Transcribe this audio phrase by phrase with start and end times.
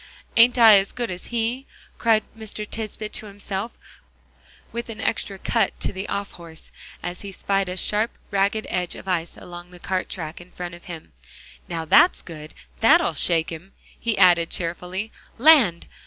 [0.35, 1.67] "Ain't I as good as he?"
[1.99, 2.67] cried Mr.
[2.67, 3.77] Tisbett to himself,
[4.71, 6.71] with an extra cut to the off horse,
[7.03, 10.73] as he spied a sharp ragged edge of ice along the cart track in front
[10.73, 11.11] of him.
[11.69, 15.11] "Now that's good; that'll shake him," he added cheerfully.
[15.37, 15.85] "Land!